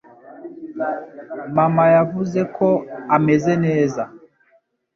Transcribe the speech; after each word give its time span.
Mama 1.55 1.85
yavuze 1.95 2.39
ko 2.55 2.69
ameze 3.15 3.53
neza. 3.65 4.03